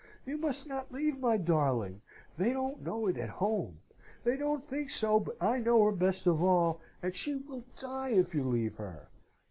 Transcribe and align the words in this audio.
You 0.25 0.39
must 0.39 0.65
not 0.65 0.91
leave 0.91 1.19
my 1.19 1.37
darling. 1.37 2.01
They 2.35 2.53
don't 2.53 2.81
know 2.81 3.05
it 3.05 3.19
at 3.19 3.29
home. 3.29 3.81
They 4.23 4.35
don't 4.35 4.63
think 4.63 4.89
so 4.89 5.19
but 5.19 5.37
I 5.39 5.59
know 5.59 5.83
her 5.83 5.91
best 5.91 6.25
of 6.25 6.41
all, 6.41 6.81
and 7.03 7.13
she 7.13 7.35
will 7.35 7.65
die 7.79 8.09
if 8.09 8.33
you 8.33 8.43
leave 8.43 8.77
her. 8.77 9.09